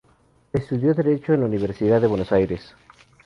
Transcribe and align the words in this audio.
Estudió 0.51 0.95
derecho 0.95 1.31
en 1.35 1.41
la 1.41 1.45
Universidad 1.45 2.01
de 2.01 2.07
Buenos 2.07 2.31
Aires. 2.31 2.73